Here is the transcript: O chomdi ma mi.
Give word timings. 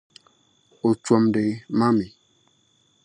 O 0.87 0.89
chomdi 1.03 1.45
ma 1.77 1.87
mi. 1.97 2.05